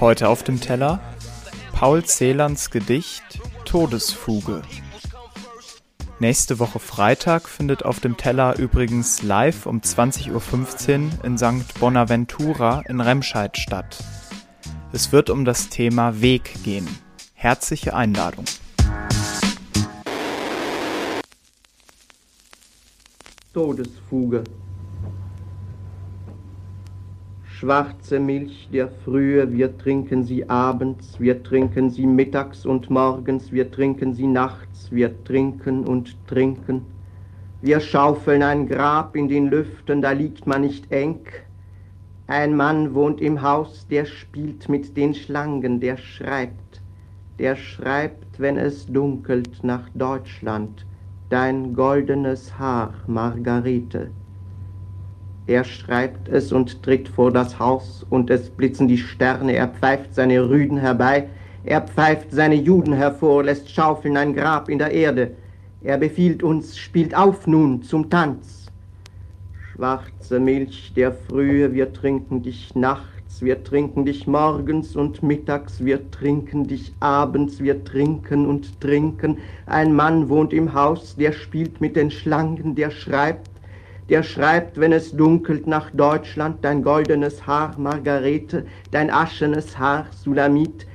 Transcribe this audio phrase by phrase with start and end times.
[0.00, 1.00] Heute auf dem Teller
[1.72, 4.62] Paul Celans Gedicht Todesfuge.
[6.20, 11.80] Nächste Woche Freitag findet auf dem Teller übrigens live um 20.15 Uhr in St.
[11.80, 14.04] Bonaventura in Remscheid statt.
[14.92, 16.86] Es wird um das Thema Weg gehen.
[17.34, 18.44] Herzliche Einladung.
[23.52, 24.44] Todesfuge
[27.58, 33.68] schwarze Milch der Frühe, wir trinken sie abends, wir trinken sie mittags und morgens, wir
[33.72, 36.82] trinken sie nachts, wir trinken und trinken.
[37.60, 41.18] Wir schaufeln ein Grab in den Lüften, da liegt man nicht eng.
[42.28, 46.80] Ein Mann wohnt im Haus, der spielt mit den Schlangen, der schreibt,
[47.40, 50.86] der schreibt, wenn es dunkelt nach Deutschland,
[51.28, 54.12] dein goldenes Haar, Margarete.
[55.48, 60.14] Er schreibt es und tritt vor das Haus, und es blitzen die Sterne, er pfeift
[60.14, 61.26] seine Rüden herbei,
[61.64, 65.30] er pfeift seine Juden hervor, lässt schaufeln ein Grab in der Erde.
[65.82, 68.66] Er befiehlt uns, spielt auf nun zum Tanz.
[69.72, 76.10] Schwarze Milch der Frühe, wir trinken dich nachts, wir trinken dich morgens und mittags, wir
[76.10, 79.38] trinken dich abends, wir trinken und trinken.
[79.64, 83.47] Ein Mann wohnt im Haus, der spielt mit den Schlangen, der schreibt,
[84.08, 90.86] der schreibt, wenn es dunkelt nach Deutschland, dein goldenes Haar, Margarete, dein aschenes Haar, Sulamit.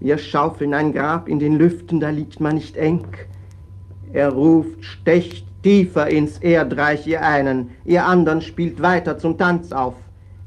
[0.00, 3.06] Wir schaufeln ein Grab in den Lüften, da liegt man nicht eng.
[4.12, 9.94] Er ruft, stecht tiefer ins Erdreich, ihr einen, ihr andern spielt weiter zum Tanz auf.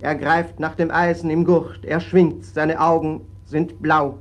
[0.02, 4.20] Er greift nach dem Eisen im Gurt, er schwingt, seine Augen sind blau.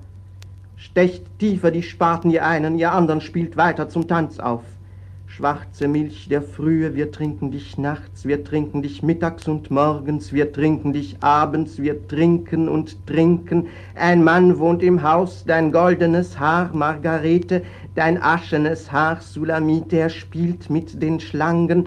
[0.77, 4.63] Stecht tiefer die Spaten, ihr einen, ihr andern spielt weiter zum Tanz auf.
[5.37, 10.51] Schwarze Milch der Frühe, wir trinken dich nachts, wir trinken dich mittags und morgens, wir
[10.51, 13.67] trinken dich abends, wir trinken und trinken.
[13.97, 17.61] Ein Mann wohnt im Haus, dein goldenes Haar, Margarete,
[17.95, 21.87] dein aschenes Haar, Sulamite, er spielt mit den Schlangen.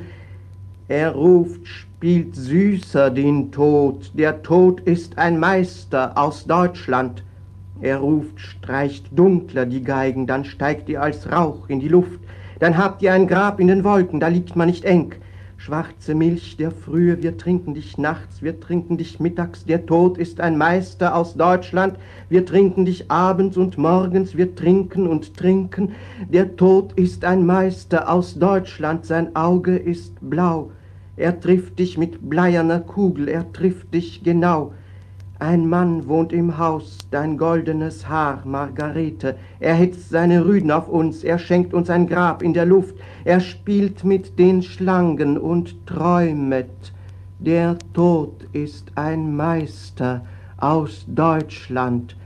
[0.88, 7.23] Er ruft, spielt süßer den Tod, der Tod ist ein Meister aus Deutschland.
[7.81, 12.19] Er ruft, streicht dunkler die Geigen, dann steigt ihr als Rauch in die Luft.
[12.59, 15.13] Dann habt ihr ein Grab in den Wolken, da liegt man nicht eng.
[15.55, 20.39] Schwarze Milch der Frühe, wir trinken dich nachts, wir trinken dich mittags, der Tod ist
[20.39, 21.97] ein Meister aus Deutschland,
[22.29, 25.93] wir trinken dich abends und morgens, wir trinken und trinken,
[26.29, 30.71] der Tod ist ein Meister aus Deutschland, sein Auge ist blau,
[31.17, 34.71] er trifft dich mit bleierner Kugel, er trifft dich genau,
[35.39, 39.38] ein Mann wohnt im Haus, dein goldenes Haar, Margarete.
[39.61, 42.95] Er hetzt seine Rüden auf uns, er schenkt uns ein Grab in der Luft.
[43.23, 46.91] Er spielt mit den Schlangen und träumet.
[47.39, 50.25] Der Tod ist ein Meister
[50.57, 52.17] aus Deutschland.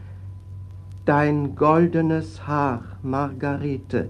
[1.06, 4.10] Dein goldenes Haar, Margarete.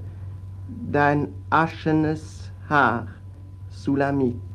[0.90, 3.08] Dein aschenes Haar,
[3.70, 4.53] Sulamit.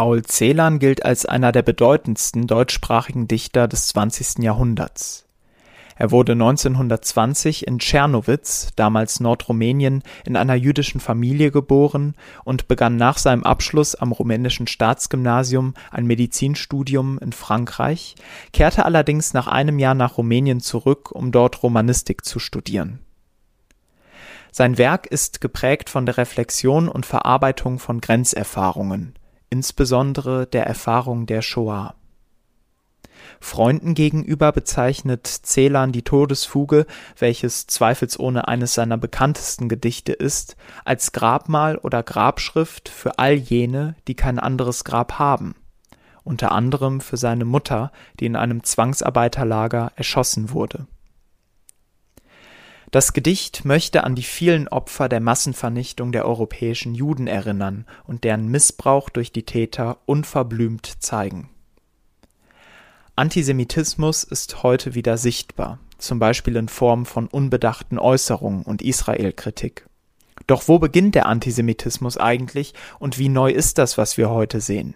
[0.00, 4.42] Paul Celan gilt als einer der bedeutendsten deutschsprachigen Dichter des 20.
[4.42, 5.26] Jahrhunderts.
[5.94, 13.18] Er wurde 1920 in Czernowitz, damals Nordrumänien, in einer jüdischen Familie geboren und begann nach
[13.18, 18.14] seinem Abschluss am rumänischen Staatsgymnasium ein Medizinstudium in Frankreich,
[18.54, 23.00] kehrte allerdings nach einem Jahr nach Rumänien zurück, um dort Romanistik zu studieren.
[24.50, 29.14] Sein Werk ist geprägt von der Reflexion und Verarbeitung von Grenzerfahrungen
[29.50, 31.94] insbesondere der Erfahrung der Shoah.
[33.40, 36.86] Freunden gegenüber bezeichnet Celan die Todesfuge,
[37.18, 44.14] welches zweifelsohne eines seiner bekanntesten Gedichte ist, als Grabmal oder Grabschrift für all jene, die
[44.14, 45.54] kein anderes Grab haben,
[46.24, 50.86] unter anderem für seine Mutter, die in einem Zwangsarbeiterlager erschossen wurde
[52.90, 58.48] das Gedicht möchte an die vielen Opfer der Massenvernichtung der europäischen Juden erinnern und deren
[58.48, 61.50] Missbrauch durch die Täter unverblümt zeigen.
[63.14, 69.86] Antisemitismus ist heute wieder sichtbar, zum Beispiel in Form von unbedachten Äußerungen und Israelkritik.
[70.46, 74.94] Doch wo beginnt der Antisemitismus eigentlich und wie neu ist das, was wir heute sehen?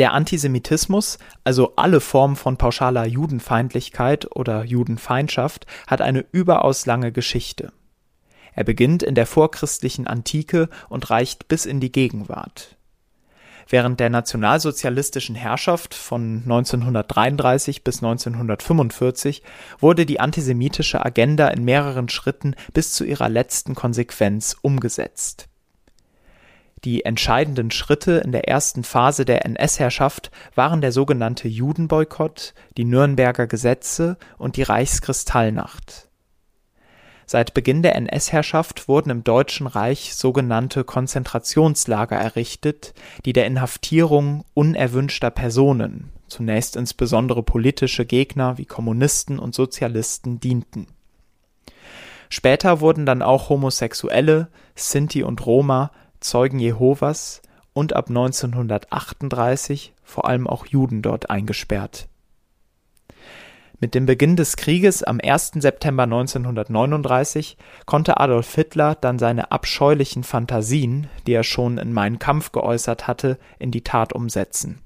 [0.00, 7.70] Der Antisemitismus, also alle Formen von pauschaler Judenfeindlichkeit oder Judenfeindschaft, hat eine überaus lange Geschichte.
[8.54, 12.78] Er beginnt in der vorchristlichen Antike und reicht bis in die Gegenwart.
[13.68, 19.42] Während der nationalsozialistischen Herrschaft von 1933 bis 1945
[19.80, 25.50] wurde die antisemitische Agenda in mehreren Schritten bis zu ihrer letzten Konsequenz umgesetzt
[26.84, 33.46] Die entscheidenden Schritte in der ersten Phase der NS-Herrschaft waren der sogenannte Judenboykott, die Nürnberger
[33.46, 36.08] Gesetze und die Reichskristallnacht.
[37.26, 42.92] Seit Beginn der NS-Herrschaft wurden im Deutschen Reich sogenannte Konzentrationslager errichtet,
[43.24, 50.88] die der Inhaftierung unerwünschter Personen, zunächst insbesondere politische Gegner wie Kommunisten und Sozialisten, dienten.
[52.30, 60.46] Später wurden dann auch Homosexuelle, Sinti und Roma, Zeugen Jehovas und ab 1938 vor allem
[60.46, 62.08] auch Juden dort eingesperrt
[63.80, 65.52] mit dem Beginn des Krieges am 1.
[65.54, 67.56] September 1939
[67.86, 73.38] konnte Adolf Hitler dann seine abscheulichen Phantasien, die er schon in Mein Kampf geäußert hatte,
[73.58, 74.82] in die Tat umsetzen.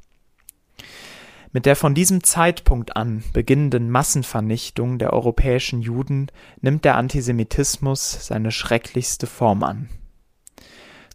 [1.51, 6.29] Mit der von diesem Zeitpunkt an beginnenden Massenvernichtung der europäischen Juden
[6.61, 9.89] nimmt der Antisemitismus seine schrecklichste Form an.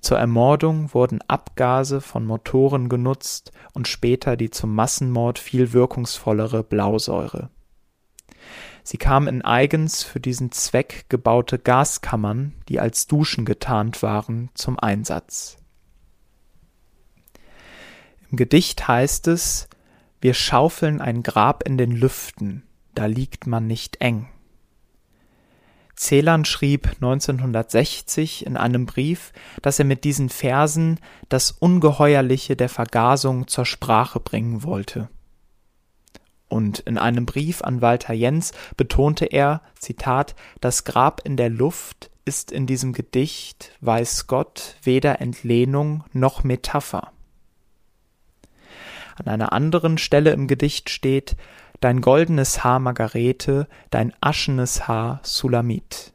[0.01, 7.50] Zur Ermordung wurden Abgase von Motoren genutzt und später die zum Massenmord viel wirkungsvollere Blausäure
[8.84, 14.80] Sie kam in eigens für diesen Zweck gebaute Gaskammern, die als Duschen getarnt waren, zum
[14.80, 15.57] Einsatz.
[18.31, 19.68] Im Gedicht heißt es
[20.22, 22.63] Wir schaufeln ein Grab in den Lüften,
[22.96, 24.28] da liegt man nicht eng.
[26.00, 33.48] Celan schrieb 1960 in einem Brief, dass er mit diesen Versen das Ungeheuerliche der Vergasung
[33.48, 35.10] zur Sprache bringen wollte
[36.50, 42.10] und in einem Brief an Walter Jens betonte er, Zitat, das Grab in der Luft
[42.25, 47.12] ist in diesem Gedicht, weiß Gott, weder Entlehnung noch Metapher.
[49.16, 51.36] An einer anderen Stelle im Gedicht steht,
[51.80, 56.12] Dein goldenes Haar Margarete, dein aschenes Haar Sulamit.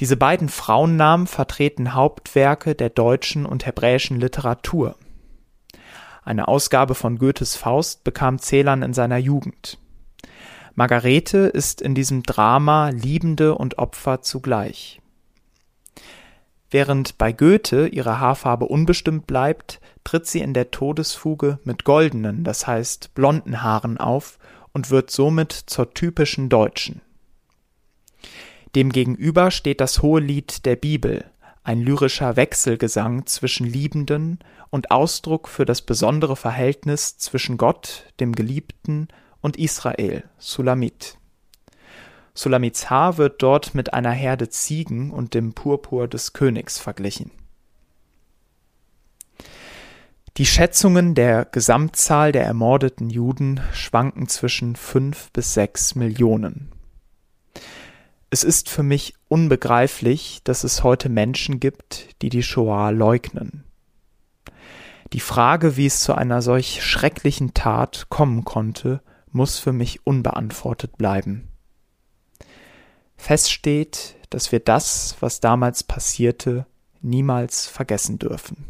[0.00, 4.96] Diese beiden Frauennamen vertreten Hauptwerke der deutschen und hebräischen Literatur.
[6.22, 9.78] Eine Ausgabe von Goethes Faust bekam Celan in seiner Jugend.
[10.74, 15.00] Margarete ist in diesem Drama Liebende und Opfer zugleich.
[16.70, 22.66] Während bei Goethe ihre Haarfarbe unbestimmt bleibt, tritt sie in der Todesfuge mit goldenen, das
[22.66, 24.38] heißt blonden Haaren auf
[24.72, 27.00] und wird somit zur typischen Deutschen.
[28.74, 31.24] Demgegenüber steht das hohe Lied der Bibel,
[31.64, 34.38] ein lyrischer Wechselgesang zwischen Liebenden
[34.70, 39.08] und Ausdruck für das besondere Verhältnis zwischen Gott, dem Geliebten,
[39.40, 41.17] und Israel (Sulamit).
[42.38, 47.30] Sulamits Haar wird dort mit einer Herde Ziegen und dem Purpur des Königs verglichen.
[50.36, 56.72] Die Schätzungen der Gesamtzahl der ermordeten Juden schwanken zwischen fünf bis sechs Millionen
[58.30, 63.64] es ist für mich unbegreiflich, dass es heute Menschen gibt, die die Shoah leugnen.
[65.14, 69.00] Die Frage, wie es zu einer solch schrecklichen Tat kommen konnte,
[69.30, 71.48] muss für mich unbeantwortet bleiben.
[73.18, 76.64] Fest steht, dass wir das, was damals passierte,
[77.02, 78.66] niemals vergessen dürfen.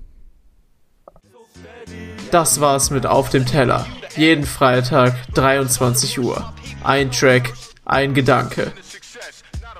[2.32, 3.86] Das war's mit Auf dem Teller.
[4.16, 6.52] Jeden Freitag 23 Uhr.
[6.82, 7.52] Ein Track,
[7.84, 8.72] ein Gedanke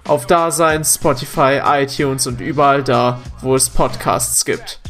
[0.09, 4.81] auf Dasein, Spotify, iTunes und überall da, wo es Podcasts gibt.